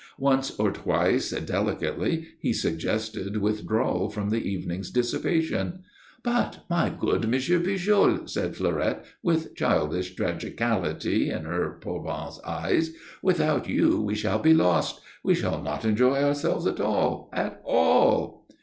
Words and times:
Once 0.17 0.57
or 0.59 0.71
twice, 0.71 1.29
delicately, 1.29 2.29
he 2.39 2.51
suggested 2.53 3.37
withdrawal 3.37 4.09
from 4.09 4.31
the 4.31 4.39
evening's 4.41 4.89
dissipation. 4.89 5.83
"But, 6.23 6.65
my 6.71 6.89
good 6.89 7.23
M. 7.25 7.31
Pujol," 7.33 8.27
said 8.27 8.55
Fleurette, 8.55 9.05
with 9.21 9.55
childish 9.55 10.15
tragicality 10.15 11.29
in 11.29 11.45
her 11.45 11.77
pervenche 11.79 12.43
eyes, 12.43 12.95
"without 13.21 13.69
you 13.69 14.01
we 14.01 14.15
shall 14.15 14.39
be 14.39 14.55
lost. 14.55 15.01
We 15.23 15.35
shall 15.35 15.61
not 15.61 15.85
enjoy 15.85 16.17
ourselves 16.23 16.65
at 16.65 16.79
all, 16.81 17.29
at 17.31 17.61
all." 17.63 18.47